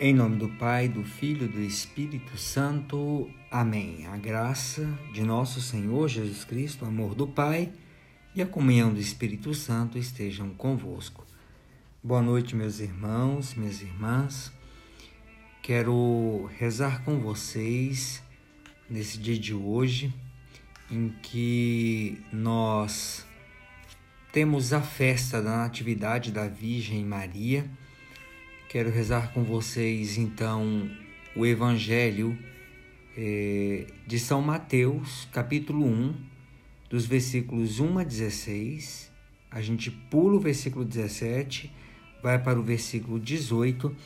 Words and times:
Em 0.00 0.14
nome 0.14 0.36
do 0.36 0.48
Pai, 0.48 0.86
do 0.86 1.02
Filho 1.02 1.46
e 1.46 1.48
do 1.48 1.60
Espírito 1.60 2.38
Santo. 2.38 3.28
Amém. 3.50 4.06
A 4.06 4.16
graça 4.16 4.88
de 5.12 5.24
nosso 5.24 5.60
Senhor 5.60 6.06
Jesus 6.06 6.44
Cristo, 6.44 6.84
o 6.84 6.88
amor 6.88 7.16
do 7.16 7.26
Pai 7.26 7.72
e 8.32 8.40
a 8.40 8.46
comunhão 8.46 8.94
do 8.94 9.00
Espírito 9.00 9.52
Santo 9.54 9.98
estejam 9.98 10.50
convosco. 10.50 11.26
Boa 12.00 12.22
noite, 12.22 12.54
meus 12.54 12.78
irmãos, 12.78 13.54
minhas 13.54 13.82
irmãs. 13.82 14.52
Quero 15.60 16.48
rezar 16.56 17.02
com 17.02 17.18
vocês 17.18 18.22
nesse 18.88 19.18
dia 19.18 19.36
de 19.36 19.52
hoje, 19.52 20.14
em 20.88 21.08
que 21.20 22.22
nós 22.32 23.26
temos 24.30 24.72
a 24.72 24.80
festa 24.80 25.42
da 25.42 25.56
Natividade 25.56 26.30
da 26.30 26.46
Virgem 26.46 27.04
Maria 27.04 27.68
Quero 28.68 28.90
rezar 28.90 29.32
com 29.32 29.42
vocês 29.42 30.18
então 30.18 30.90
o 31.34 31.46
Evangelho 31.46 32.38
eh, 33.16 33.86
de 34.06 34.18
São 34.18 34.42
Mateus, 34.42 35.26
capítulo 35.32 35.86
1, 35.86 36.14
dos 36.90 37.06
versículos 37.06 37.80
1 37.80 37.98
a 37.98 38.04
16. 38.04 39.10
A 39.50 39.62
gente 39.62 39.90
pula 39.90 40.36
o 40.36 40.38
versículo 40.38 40.84
17, 40.84 41.72
vai 42.22 42.38
para 42.38 42.60
o 42.60 42.62
versículo 42.62 43.18
18 43.18 43.96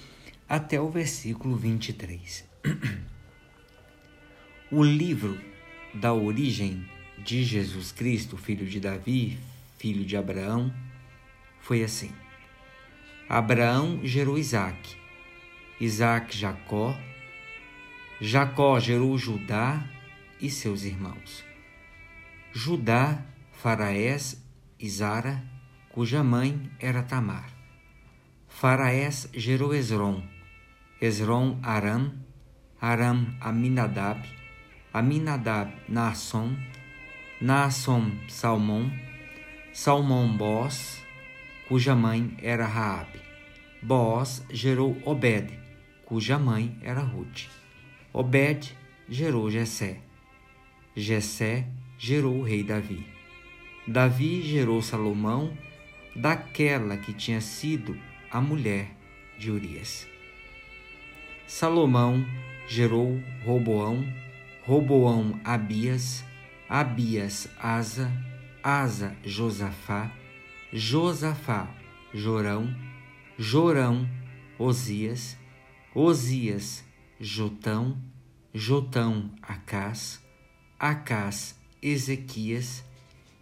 até 0.48 0.80
o 0.80 0.88
versículo 0.88 1.56
23. 1.56 2.48
o 4.70 4.84
livro 4.84 5.40
da 5.92 6.14
origem 6.14 6.86
de 7.18 7.42
Jesus 7.42 7.90
Cristo, 7.90 8.36
filho 8.36 8.64
de 8.64 8.78
Davi, 8.78 9.40
filho 9.76 10.04
de 10.04 10.16
Abraão, 10.16 10.72
foi 11.58 11.82
assim. 11.82 12.12
Abraão 13.34 13.98
gerou 14.04 14.36
Isaac, 14.36 14.94
Isaac 15.80 16.36
Jacó, 16.36 16.94
Jacó 18.20 18.78
gerou 18.78 19.16
Judá 19.16 19.82
e 20.38 20.50
seus 20.50 20.82
irmãos. 20.84 21.42
Judá, 22.52 23.24
Faraés 23.50 24.36
e 24.78 24.86
Zara, 24.86 25.42
cuja 25.88 26.22
mãe 26.22 26.70
era 26.78 27.02
Tamar. 27.02 27.50
Faraés 28.50 29.30
gerou 29.32 29.74
Esrom, 29.74 30.22
Esrom 31.00 31.58
Aram, 31.62 32.12
Aram 32.78 33.34
Aminadab, 33.40 34.28
Aminadab 34.92 35.72
Naasson, 35.88 36.54
Naasson 37.40 38.12
Salmão, 38.28 38.92
Salmão 39.72 40.36
Bós, 40.36 41.02
cuja 41.66 41.96
mãe 41.96 42.36
era 42.42 42.66
Raabe. 42.66 43.21
Boaz 43.82 44.44
gerou 44.48 44.96
Obed, 45.04 45.58
cuja 46.06 46.38
mãe 46.38 46.78
era 46.82 47.00
Ruth. 47.00 47.48
Obed 48.12 48.76
gerou 49.08 49.50
Jessé. 49.50 50.00
Jessé 50.94 51.66
gerou 51.98 52.38
o 52.38 52.42
rei 52.42 52.62
Davi. 52.62 53.04
Davi 53.86 54.40
gerou 54.42 54.80
Salomão, 54.80 55.56
daquela 56.14 56.96
que 56.96 57.12
tinha 57.12 57.40
sido 57.40 57.98
a 58.30 58.40
mulher 58.40 58.94
de 59.36 59.50
Urias. 59.50 60.06
Salomão 61.46 62.24
gerou 62.68 63.20
Roboão, 63.44 64.06
Roboão 64.62 65.40
Abias, 65.42 66.24
Abias 66.68 67.48
Asa, 67.58 68.12
Asa 68.62 69.16
Josafá, 69.24 70.12
Josafá, 70.72 71.68
Jorão, 72.14 72.72
Jorão, 73.44 74.08
Osias, 74.56 75.36
Osias, 75.92 76.84
Jotão, 77.18 78.00
Jotão, 78.54 79.32
Acás, 79.42 80.22
Acás, 80.78 81.58
Ezequias, 81.82 82.84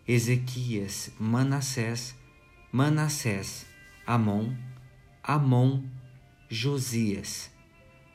Ezequias, 0.08 1.12
Manassés, 1.20 2.16
Manassés, 2.72 3.66
Amon, 4.06 4.54
Amon, 5.22 5.84
Josias. 6.48 7.50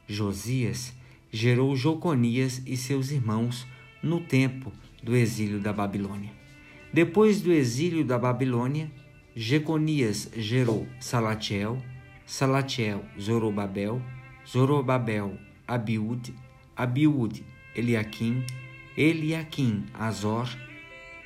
Josias 0.08 0.92
gerou 1.32 1.76
Joconias 1.76 2.64
e 2.66 2.76
seus 2.76 3.12
irmãos 3.12 3.68
no 4.02 4.22
tempo 4.22 4.74
do 5.04 5.16
exílio 5.16 5.60
da 5.60 5.72
Babilônia. 5.72 6.32
Depois 6.92 7.42
do 7.42 7.54
exílio 7.54 8.04
da 8.04 8.18
Babilônia, 8.18 8.92
Jeconias 9.38 10.30
gerou 10.34 10.88
Salatiel, 10.98 11.84
Salatiel 12.26 13.04
Zorobabel, 13.20 14.02
Zorobabel 14.48 15.38
Abiúde, 15.68 16.34
Abiúde 16.74 17.44
Eliaquim, 17.76 18.46
Eliaquim 18.96 19.88
Azor, 19.94 20.48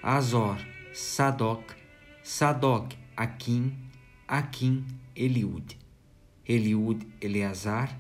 Azor 0.02 0.58
Sadoc, 0.92 1.75
Sadoc 2.24 2.96
Aquim, 3.16 3.74
Aquim 4.28 4.88
Eliúde, 5.16 5.78
Eliúde 6.47 7.06
Eleazar, 7.22 7.96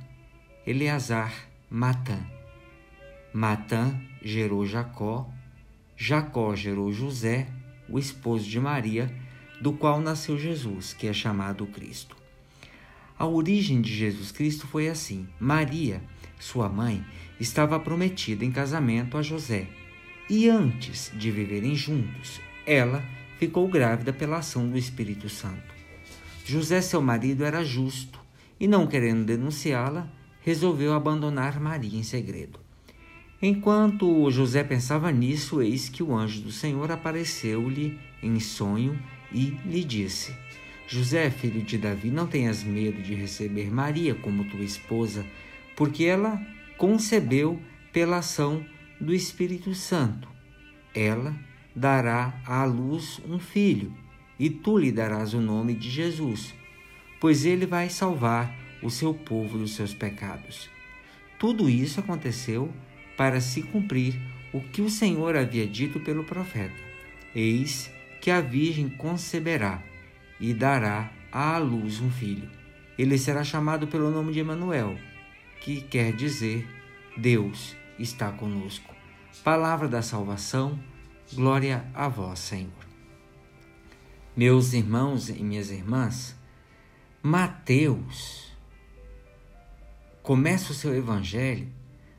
Eleazar 0.65 1.31
Matã. 1.69 2.17
Matã 3.31 3.93
gerou 4.23 4.65
Jacó, 4.65 5.29
Jacó 5.95 6.55
gerou 6.55 6.91
José, 6.91 7.47
o 7.87 7.99
esposo 7.99 8.49
de 8.49 8.59
Maria, 8.59 9.13
do 9.61 9.73
qual 9.73 9.99
nasceu 9.99 10.37
Jesus, 10.37 10.93
que 10.93 11.07
é 11.07 11.13
chamado 11.13 11.65
Cristo. 11.67 12.15
A 13.17 13.25
origem 13.25 13.81
de 13.81 13.93
Jesus 13.93 14.31
Cristo 14.31 14.65
foi 14.67 14.87
assim: 14.87 15.27
Maria, 15.39 16.01
sua 16.39 16.69
mãe, 16.69 17.03
estava 17.39 17.79
prometida 17.79 18.45
em 18.45 18.51
casamento 18.51 19.17
a 19.17 19.21
José, 19.21 19.67
e 20.29 20.47
antes 20.47 21.11
de 21.15 21.29
viverem 21.29 21.75
juntos, 21.75 22.39
ela 22.65 23.03
ficou 23.37 23.67
grávida 23.67 24.13
pela 24.13 24.37
ação 24.37 24.69
do 24.69 24.77
Espírito 24.77 25.27
Santo. 25.27 25.73
José, 26.45 26.81
seu 26.81 27.01
marido, 27.01 27.43
era 27.43 27.63
justo 27.63 28.19
e, 28.59 28.67
não 28.67 28.87
querendo 28.87 29.25
denunciá-la, 29.25 30.09
resolveu 30.41 30.93
abandonar 30.93 31.59
Maria 31.59 31.99
em 31.99 32.03
segredo. 32.03 32.59
Enquanto 33.41 34.29
José 34.31 34.63
pensava 34.63 35.11
nisso, 35.11 35.61
eis 35.61 35.87
que 35.87 36.03
o 36.03 36.15
anjo 36.15 36.41
do 36.41 36.51
Senhor 36.51 36.91
apareceu-lhe 36.91 37.97
em 38.21 38.39
sonho 38.39 38.99
e 39.31 39.57
lhe 39.65 39.83
disse: 39.83 40.35
José, 40.87 41.29
filho 41.29 41.61
de 41.61 41.77
Davi, 41.77 42.09
não 42.09 42.27
tenhas 42.27 42.63
medo 42.63 43.01
de 43.01 43.13
receber 43.13 43.71
Maria 43.71 44.15
como 44.15 44.45
tua 44.45 44.63
esposa, 44.63 45.25
porque 45.75 46.05
ela 46.05 46.41
concebeu 46.77 47.59
pela 47.93 48.17
ação 48.17 48.65
do 48.99 49.13
Espírito 49.13 49.73
Santo. 49.75 50.27
Ela 50.93 51.35
dará 51.75 52.41
à 52.45 52.65
luz 52.65 53.21
um 53.27 53.39
filho, 53.39 53.93
e 54.39 54.49
tu 54.49 54.77
lhe 54.77 54.91
darás 54.91 55.33
o 55.33 55.41
nome 55.41 55.73
de 55.73 55.89
Jesus, 55.89 56.53
pois 57.19 57.45
ele 57.45 57.65
vai 57.65 57.89
salvar 57.89 58.53
o 58.81 58.89
seu 58.89 59.13
povo 59.13 59.57
dos 59.57 59.75
seus 59.75 59.93
pecados. 59.93 60.69
Tudo 61.37 61.69
isso 61.69 61.99
aconteceu 61.99 62.73
para 63.15 63.39
se 63.39 63.61
cumprir 63.61 64.19
o 64.51 64.59
que 64.59 64.81
o 64.81 64.89
Senhor 64.89 65.35
havia 65.35 65.67
dito 65.67 65.99
pelo 65.99 66.23
profeta. 66.23 66.81
Eis 67.35 67.91
que 68.21 68.31
a 68.31 68.41
Virgem 68.41 68.89
conceberá 68.89 69.81
e 70.39 70.53
dará 70.53 71.11
à 71.31 71.57
luz 71.57 71.99
um 71.99 72.11
filho. 72.11 72.49
Ele 72.97 73.17
será 73.17 73.43
chamado 73.43 73.87
pelo 73.87 74.11
nome 74.11 74.33
de 74.33 74.39
Emanuel, 74.39 74.97
que 75.61 75.81
quer 75.81 76.13
dizer 76.13 76.67
Deus 77.17 77.75
está 77.97 78.31
conosco. 78.31 78.93
Palavra 79.43 79.87
da 79.87 80.01
salvação, 80.01 80.79
glória 81.33 81.85
a 81.93 82.07
vós, 82.07 82.39
Senhor. 82.39 82.71
Meus 84.35 84.73
irmãos 84.73 85.29
e 85.29 85.33
minhas 85.43 85.69
irmãs, 85.69 86.35
Mateus 87.21 88.51
começa 90.23 90.71
o 90.71 90.75
seu 90.75 90.95
evangelho 90.95 91.67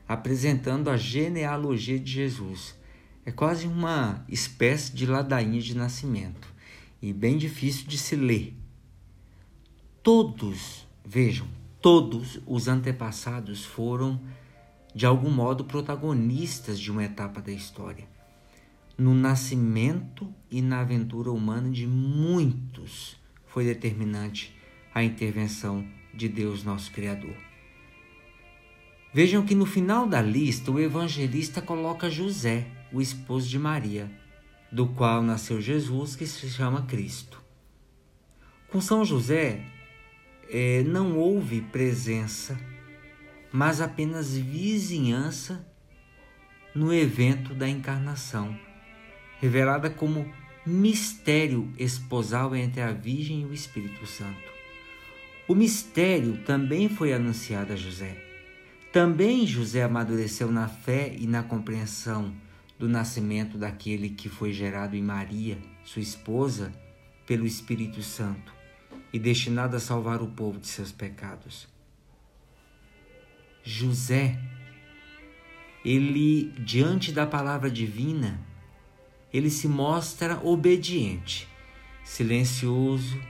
apresentando 0.07 0.89
a 0.89 0.97
genealogia 0.97 1.97
de 1.97 2.11
Jesus 2.11 2.75
é 3.25 3.31
quase 3.31 3.67
uma 3.67 4.25
espécie 4.27 4.93
de 4.93 5.05
ladainha 5.05 5.61
de 5.61 5.75
nascimento 5.75 6.47
e 7.01 7.13
bem 7.13 7.37
difícil 7.37 7.87
de 7.87 7.97
se 7.97 8.15
ler. 8.15 8.55
Todos, 10.01 10.87
vejam, 11.05 11.47
todos 11.81 12.39
os 12.47 12.67
antepassados 12.67 13.63
foram 13.63 14.19
de 14.93 15.05
algum 15.05 15.29
modo 15.29 15.65
protagonistas 15.65 16.79
de 16.79 16.91
uma 16.91 17.03
etapa 17.03 17.41
da 17.41 17.51
história. 17.51 18.07
No 18.97 19.13
nascimento 19.13 20.33
e 20.49 20.61
na 20.61 20.81
aventura 20.81 21.31
humana 21.31 21.69
de 21.69 21.87
muitos 21.87 23.15
foi 23.47 23.65
determinante 23.65 24.55
a 24.93 25.03
intervenção 25.03 25.87
de 26.13 26.27
Deus, 26.27 26.63
nosso 26.63 26.91
Criador. 26.91 27.35
Vejam 29.13 29.45
que 29.45 29.55
no 29.55 29.65
final 29.65 30.07
da 30.07 30.21
lista 30.21 30.71
o 30.71 30.79
evangelista 30.79 31.61
coloca 31.61 32.09
José 32.09 32.67
o 32.91 33.01
esposo 33.01 33.47
de 33.47 33.57
Maria, 33.57 34.11
do 34.71 34.87
qual 34.87 35.21
nasceu 35.21 35.61
Jesus, 35.61 36.15
que 36.15 36.25
se 36.25 36.49
chama 36.49 36.83
Cristo. 36.83 37.41
Com 38.69 38.79
São 38.79 39.03
José, 39.03 39.63
é, 40.49 40.83
não 40.83 41.17
houve 41.17 41.61
presença 41.61 42.57
mas 43.51 43.81
apenas 43.81 44.37
vizinhança 44.37 45.67
no 46.73 46.93
evento 46.93 47.53
da 47.53 47.67
encarnação, 47.67 48.57
revelada 49.39 49.89
como 49.89 50.31
mistério 50.65 51.71
esposal 51.77 52.55
entre 52.55 52.81
a 52.81 52.93
Virgem 52.93 53.41
e 53.41 53.45
o 53.45 53.53
Espírito 53.53 54.05
Santo. 54.05 54.51
O 55.47 55.55
mistério 55.55 56.37
também 56.45 56.87
foi 56.87 57.11
anunciado 57.11 57.73
a 57.73 57.75
José. 57.75 58.15
Também 58.93 59.45
José 59.45 59.83
amadureceu 59.83 60.49
na 60.49 60.67
fé 60.67 61.13
e 61.17 61.27
na 61.27 61.43
compreensão 61.43 62.33
do 62.81 62.89
nascimento 62.89 63.59
daquele 63.59 64.09
que 64.09 64.27
foi 64.27 64.51
gerado 64.51 64.95
em 64.95 65.03
Maria, 65.03 65.55
sua 65.83 66.01
esposa, 66.01 66.73
pelo 67.27 67.45
Espírito 67.45 68.01
Santo 68.01 68.51
e 69.13 69.19
destinado 69.19 69.75
a 69.75 69.79
salvar 69.79 70.19
o 70.19 70.29
povo 70.29 70.57
de 70.57 70.65
seus 70.65 70.91
pecados. 70.91 71.67
José, 73.63 74.39
ele, 75.85 76.51
diante 76.57 77.11
da 77.11 77.27
palavra 77.27 77.69
divina, 77.69 78.41
ele 79.31 79.51
se 79.51 79.67
mostra 79.67 80.43
obediente, 80.43 81.47
silencioso 82.03 83.21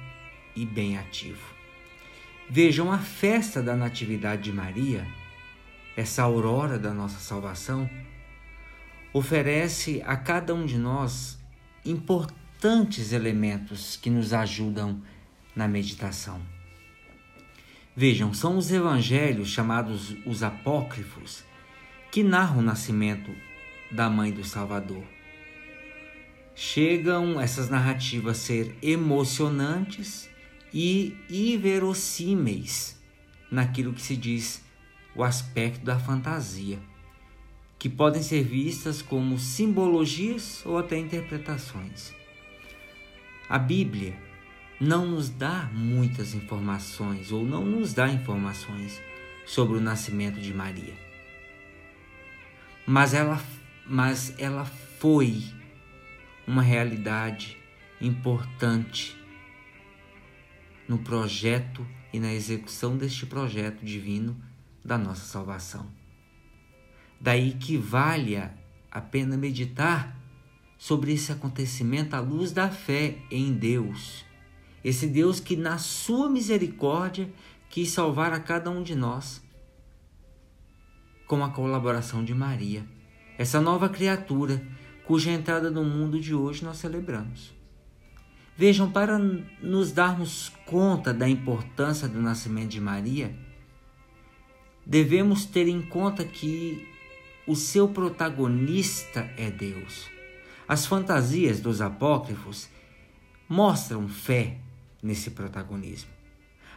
e 0.56 0.65
bem 0.65 0.97
ativo. 0.97 1.54
Vejam 2.50 2.89
a 2.89 3.00
festa 3.00 3.62
da 3.62 3.75
Natividade 3.75 4.44
de 4.44 4.54
Maria, 4.54 5.06
essa 5.97 6.24
aurora 6.24 6.80
da 6.80 6.94
nossa 6.94 7.19
salvação, 7.19 7.89
oferece 9.13 10.02
a 10.06 10.16
cada 10.16 10.54
um 10.54 10.66
de 10.66 10.78
nós 10.78 11.38
importantes 11.86 13.12
elementos 13.12 13.98
que 13.98 14.10
nos 14.10 14.34
ajudam 14.34 15.02
na 15.56 15.68
meditação. 15.68 16.42
Vejam, 17.96 18.34
são 18.34 18.58
os 18.58 18.72
evangelhos 18.72 19.50
chamados 19.50 20.16
os 20.25 20.44
apócrifos 20.44 21.44
que 22.10 22.24
narram 22.24 22.60
o 22.60 22.62
nascimento 22.62 23.31
da 23.92 24.10
mãe 24.10 24.31
do 24.31 24.44
Salvador. 24.44 25.04
Chegam 26.56 27.40
essas 27.40 27.69
narrativas 27.69 28.38
a 28.38 28.40
ser 28.40 28.78
emocionantes 28.81 30.30
e 30.74 31.18
inverossímeis 31.30 33.02
naquilo 33.50 33.94
que 33.94 34.02
se 34.02 34.16
diz 34.16 34.64
o 35.14 35.24
aspecto 35.24 35.84
da 35.84 36.00
fantasia, 36.00 36.80
que 37.81 37.89
podem 37.89 38.22
ser 38.22 38.44
vistas 38.44 39.01
como 39.01 39.39
simbologias 39.39 40.63
ou 40.68 40.78
até 40.78 41.00
interpretações. 41.00 42.13
A 43.50 43.57
Bíblia 43.57 44.13
não 44.80 45.07
nos 45.07 45.31
dá 45.31 45.68
muitas 45.74 46.36
informações 46.36 47.31
ou 47.31 47.44
não 47.44 47.66
nos 47.66 47.92
dá 47.92 48.07
informações 48.07 49.01
sobre 49.48 49.80
o 49.80 49.81
nascimento 49.81 50.39
de 50.39 50.54
Maria. 50.54 50.94
Mas 52.86 53.16
ela, 53.16 53.42
mas 53.88 54.36
ela 54.38 54.63
foi 54.63 55.44
uma 56.45 56.62
realidade 56.62 57.57
importante 58.00 59.18
no 60.88 61.00
projeto 61.00 61.83
e 62.13 62.19
na 62.19 62.31
execução 62.31 62.95
deste 62.95 63.25
projeto 63.25 63.83
divino 63.83 64.39
da 64.86 65.00
nossa 65.00 65.25
salvação. 65.25 66.00
Daí 67.21 67.53
que 67.53 67.77
valha 67.77 68.51
a 68.89 69.00
pena 69.00 69.38
meditar 69.38 70.19
sobre 70.75 71.13
esse 71.13 71.31
acontecimento 71.31 72.15
à 72.15 72.19
luz 72.19 72.51
da 72.51 72.68
fé 72.68 73.19
em 73.29 73.53
Deus. 73.53 74.25
Esse 74.83 75.06
Deus 75.06 75.39
que, 75.39 75.56
na 75.56 75.77
sua 75.77 76.27
misericórdia, 76.27 77.31
quis 77.69 77.89
salvar 77.91 78.33
a 78.33 78.39
cada 78.39 78.71
um 78.71 78.81
de 78.81 78.95
nós, 78.95 79.39
com 81.27 81.44
a 81.44 81.50
colaboração 81.50 82.25
de 82.25 82.33
Maria, 82.33 82.83
essa 83.38 83.62
nova 83.62 83.88
criatura 83.88 84.65
cuja 85.06 85.31
entrada 85.31 85.69
no 85.69 85.83
mundo 85.83 86.19
de 86.19 86.33
hoje 86.33 86.65
nós 86.65 86.77
celebramos. 86.77 87.53
Vejam, 88.57 88.91
para 88.91 89.19
nos 89.62 89.91
darmos 89.91 90.51
conta 90.65 91.13
da 91.13 91.29
importância 91.29 92.07
do 92.07 92.19
nascimento 92.19 92.69
de 92.69 92.81
Maria, 92.81 93.35
devemos 94.85 95.45
ter 95.45 95.68
em 95.68 95.81
conta 95.81 96.25
que 96.25 96.91
o 97.48 97.56
seu 97.56 97.88
protagonista 97.88 99.32
é 99.38 99.50
Deus. 99.50 100.10
As 100.68 100.86
fantasias 100.86 101.60
dos 101.60 101.82
apócrifos 101.82 102.70
mostram 103.50 104.08
fé 104.08 104.58
nesse 105.02 105.32
protagonismo. 105.32 106.10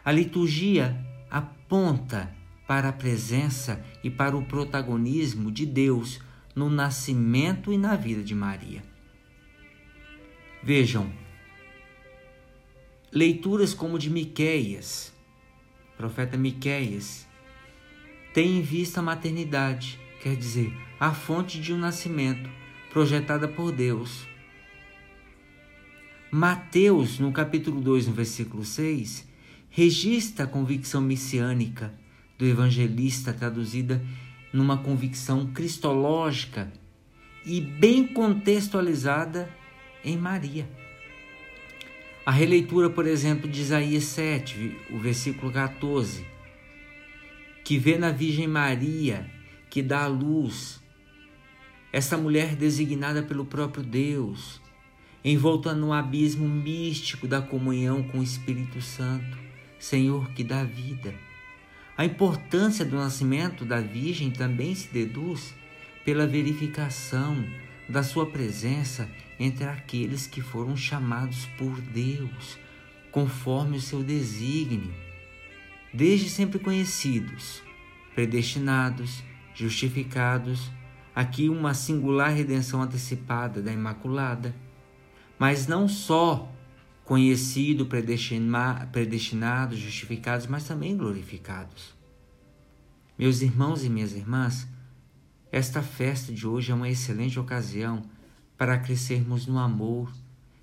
A 0.04 0.10
liturgia 0.10 0.98
aponta 1.30 2.34
para 2.66 2.88
a 2.88 2.92
presença 2.92 3.84
e 4.02 4.10
para 4.10 4.36
o 4.36 4.44
protagonismo 4.44 5.52
de 5.52 5.66
Deus 5.66 6.20
no 6.54 6.70
nascimento 6.70 7.72
e 7.72 7.78
na 7.78 7.96
vida 7.96 8.22
de 8.22 8.34
Maria. 8.34 8.82
Vejam, 10.62 11.12
Leituras 13.12 13.72
como 13.72 13.96
de 13.96 14.10
Miqueias, 14.10 15.12
profeta 15.96 16.36
Miqueias, 16.36 17.28
tem 18.32 18.58
em 18.58 18.62
vista 18.62 18.98
a 18.98 19.02
maternidade, 19.02 20.00
quer 20.24 20.36
dizer, 20.36 20.74
a 20.98 21.12
fonte 21.12 21.60
de 21.60 21.70
um 21.70 21.76
nascimento 21.76 22.48
projetada 22.90 23.46
por 23.46 23.70
Deus. 23.70 24.26
Mateus, 26.30 27.18
no 27.18 27.30
capítulo 27.30 27.78
2, 27.78 28.06
no 28.06 28.14
versículo 28.14 28.64
6, 28.64 29.28
registra 29.68 30.46
a 30.46 30.48
convicção 30.48 31.02
messiânica 31.02 31.92
do 32.38 32.46
evangelista 32.46 33.34
traduzida 33.34 34.02
numa 34.50 34.78
convicção 34.78 35.52
cristológica 35.52 36.72
e 37.44 37.60
bem 37.60 38.06
contextualizada 38.06 39.54
em 40.02 40.16
Maria. 40.16 40.66
A 42.24 42.30
releitura, 42.30 42.88
por 42.88 43.06
exemplo, 43.06 43.46
de 43.46 43.60
Isaías 43.60 44.04
7, 44.04 44.74
o 44.90 44.98
versículo 44.98 45.52
14, 45.52 46.24
que 47.62 47.76
vê 47.76 47.98
na 47.98 48.10
Virgem 48.10 48.48
Maria, 48.48 49.33
que 49.74 49.82
dá 49.82 50.04
a 50.04 50.06
luz, 50.06 50.80
essa 51.92 52.16
mulher 52.16 52.54
designada 52.54 53.24
pelo 53.24 53.44
próprio 53.44 53.82
Deus, 53.82 54.62
envolta 55.24 55.74
num 55.74 55.92
abismo 55.92 56.48
místico 56.48 57.26
da 57.26 57.42
comunhão 57.42 58.00
com 58.04 58.20
o 58.20 58.22
Espírito 58.22 58.80
Santo, 58.80 59.36
Senhor 59.76 60.30
que 60.30 60.44
dá 60.44 60.62
vida. 60.62 61.12
A 61.96 62.04
importância 62.04 62.84
do 62.84 62.94
nascimento 62.94 63.64
da 63.64 63.80
Virgem 63.80 64.30
também 64.30 64.76
se 64.76 64.86
deduz 64.92 65.52
pela 66.04 66.24
verificação 66.24 67.44
da 67.88 68.04
sua 68.04 68.26
presença 68.30 69.10
entre 69.40 69.64
aqueles 69.64 70.24
que 70.24 70.40
foram 70.40 70.76
chamados 70.76 71.46
por 71.58 71.80
Deus, 71.80 72.60
conforme 73.10 73.78
o 73.78 73.80
seu 73.80 74.04
desígnio, 74.04 74.94
desde 75.92 76.30
sempre 76.30 76.60
conhecidos, 76.60 77.60
predestinados, 78.14 79.33
justificados, 79.54 80.70
aqui 81.14 81.48
uma 81.48 81.72
singular 81.72 82.34
redenção 82.34 82.82
antecipada 82.82 83.62
da 83.62 83.72
Imaculada, 83.72 84.54
mas 85.38 85.66
não 85.66 85.88
só 85.88 86.52
conhecido, 87.04 87.86
predestinados, 87.86 89.78
justificados, 89.78 90.46
mas 90.46 90.64
também 90.64 90.96
glorificados. 90.96 91.94
Meus 93.16 93.42
irmãos 93.42 93.84
e 93.84 93.88
minhas 93.88 94.12
irmãs, 94.12 94.66
esta 95.52 95.82
festa 95.82 96.32
de 96.32 96.46
hoje 96.46 96.72
é 96.72 96.74
uma 96.74 96.88
excelente 96.88 97.38
ocasião 97.38 98.02
para 98.58 98.78
crescermos 98.78 99.46
no 99.46 99.58
amor 99.58 100.10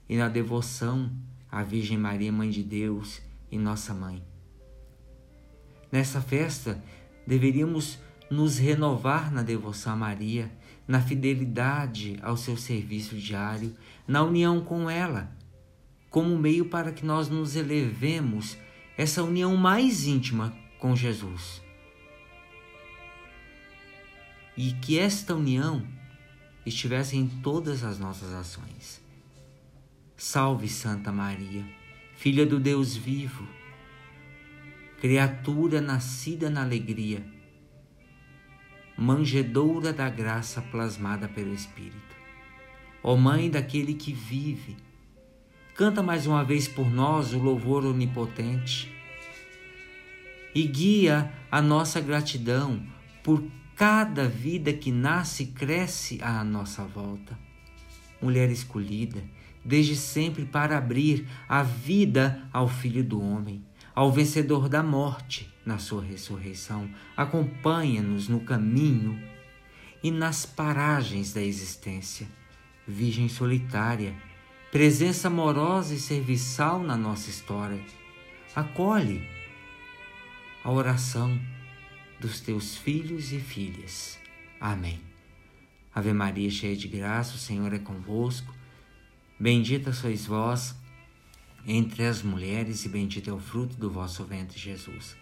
e 0.09 0.17
na 0.17 0.27
devoção 0.27 1.09
à 1.49 1.63
Virgem 1.63 1.97
Maria, 1.97 2.31
Mãe 2.31 2.49
de 2.49 2.63
Deus 2.63 3.21
e 3.49 3.57
nossa 3.57 3.93
Mãe. 3.93 4.21
Nessa 5.91 6.19
festa, 6.21 6.81
deveríamos 7.25 7.99
nos 8.31 8.57
renovar 8.57 9.31
na 9.31 9.43
devoção 9.43 9.93
a 9.93 9.95
Maria, 9.95 10.51
na 10.87 11.01
fidelidade 11.01 12.17
ao 12.23 12.37
seu 12.37 12.57
serviço 12.57 13.15
diário, 13.15 13.75
na 14.07 14.23
união 14.23 14.61
com 14.61 14.89
ela, 14.89 15.31
como 16.09 16.37
meio 16.37 16.65
para 16.65 16.91
que 16.91 17.05
nós 17.05 17.29
nos 17.29 17.55
elevemos 17.55 18.57
essa 18.97 19.21
união 19.21 19.55
mais 19.55 20.07
íntima 20.07 20.53
com 20.79 20.95
Jesus 20.95 21.61
e 24.55 24.73
que 24.73 24.99
esta 24.99 25.35
união 25.35 25.85
estivesse 26.65 27.17
em 27.17 27.27
todas 27.27 27.83
as 27.83 27.99
nossas 27.99 28.33
ações. 28.33 29.01
Salve 30.15 30.69
Santa 30.69 31.11
Maria, 31.11 31.65
filha 32.15 32.45
do 32.45 32.59
Deus 32.59 32.95
vivo, 32.95 33.47
criatura 34.99 35.81
nascida 35.81 36.49
na 36.49 36.61
alegria, 36.61 37.25
manjedoura 39.01 39.91
da 39.91 40.07
graça 40.07 40.61
plasmada 40.61 41.27
pelo 41.27 41.53
Espírito. 41.53 42.15
Ó 43.01 43.15
Mãe 43.15 43.49
daquele 43.49 43.95
que 43.95 44.13
vive, 44.13 44.77
canta 45.75 46.03
mais 46.03 46.27
uma 46.27 46.43
vez 46.43 46.67
por 46.67 46.87
nós 46.87 47.33
o 47.33 47.39
louvor 47.39 47.83
onipotente. 47.83 48.93
e 50.53 50.67
guia 50.67 51.31
a 51.49 51.61
nossa 51.61 51.99
gratidão 52.01 52.85
por 53.23 53.41
cada 53.75 54.27
vida 54.27 54.73
que 54.73 54.91
nasce 54.91 55.43
e 55.43 55.47
cresce 55.47 56.19
à 56.21 56.43
nossa 56.43 56.83
volta. 56.83 57.39
Mulher 58.21 58.51
escolhida, 58.51 59.23
desde 59.63 59.95
sempre 59.95 60.45
para 60.45 60.77
abrir 60.77 61.25
a 61.47 61.63
vida 61.63 62.47
ao 62.51 62.67
Filho 62.67 63.03
do 63.03 63.21
Homem, 63.21 63.63
ao 63.93 64.11
vencedor 64.11 64.69
da 64.69 64.81
morte 64.81 65.51
na 65.65 65.77
sua 65.77 66.03
ressurreição. 66.03 66.89
Acompanha-nos 67.15 68.27
no 68.27 68.39
caminho 68.41 69.21
e 70.03 70.09
nas 70.11 70.45
paragens 70.45 71.33
da 71.33 71.41
existência. 71.41 72.27
Virgem 72.87 73.29
solitária, 73.29 74.15
presença 74.71 75.27
amorosa 75.27 75.93
e 75.93 75.99
serviçal 75.99 76.81
na 76.81 76.97
nossa 76.97 77.29
história. 77.29 77.81
Acolhe 78.55 79.27
a 80.63 80.71
oração 80.71 81.39
dos 82.19 82.39
teus 82.39 82.75
filhos 82.75 83.31
e 83.31 83.39
filhas. 83.39 84.19
Amém. 84.59 84.99
Ave 85.93 86.13
Maria, 86.13 86.49
cheia 86.49 86.75
de 86.75 86.87
graça, 86.87 87.35
o 87.35 87.37
Senhor 87.37 87.73
é 87.73 87.79
convosco. 87.79 88.53
Bendita 89.39 89.91
sois 89.91 90.25
vós 90.25 90.75
entre 91.65 92.05
as 92.05 92.21
mulheres, 92.21 92.85
e 92.85 92.89
bendito 92.89 93.29
é 93.29 93.33
o 93.33 93.39
fruto 93.39 93.75
do 93.75 93.89
vosso 93.89 94.23
ventre, 94.23 94.57
Jesus. 94.57 95.15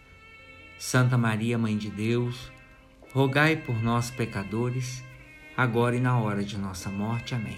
Santa 0.78 1.18
Maria, 1.18 1.58
Mãe 1.58 1.78
de 1.78 1.90
Deus, 1.90 2.52
rogai 3.14 3.58
por 3.58 3.82
nós, 3.82 4.10
pecadores, 4.10 5.04
agora 5.56 5.96
e 5.96 6.00
na 6.00 6.18
hora 6.18 6.44
de 6.44 6.58
nossa 6.58 6.90
morte. 6.90 7.36
Amém. 7.36 7.58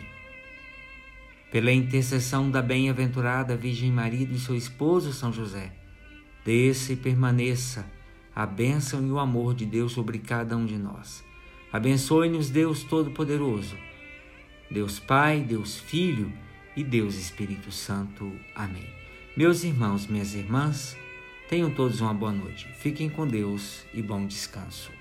Pela 1.51 1.71
intercessão 1.71 2.49
da 2.49 2.61
bem-aventurada 2.61 3.55
Virgem 3.55 3.91
Maria 3.91 4.23
e 4.23 4.25
do 4.25 4.39
seu 4.39 4.55
esposo 4.55 5.13
São 5.13 5.31
José, 5.31 5.73
desça 6.43 6.93
e 6.93 6.95
permaneça 6.95 7.85
a 8.33 8.45
bênção 8.45 9.05
e 9.05 9.11
o 9.11 9.19
amor 9.19 9.53
de 9.53 9.65
Deus 9.65 9.91
sobre 9.91 10.17
cada 10.19 10.55
um 10.55 10.65
de 10.65 10.77
nós. 10.77 11.23
Abençoe-nos, 11.71 12.49
Deus 12.49 12.83
Todo-Poderoso, 12.83 13.77
Deus 14.69 14.99
Pai, 14.99 15.41
Deus 15.41 15.77
Filho 15.77 16.31
e 16.75 16.83
Deus 16.83 17.15
Espírito 17.15 17.71
Santo. 17.71 18.31
Amém. 18.55 18.87
Meus 19.35 19.63
irmãos, 19.63 20.07
minhas 20.07 20.33
irmãs, 20.33 20.97
tenham 21.49 21.69
todos 21.69 22.01
uma 22.01 22.13
boa 22.13 22.31
noite. 22.31 22.67
Fiquem 22.77 23.09
com 23.09 23.27
Deus 23.27 23.85
e 23.93 24.01
bom 24.01 24.25
descanso. 24.25 25.00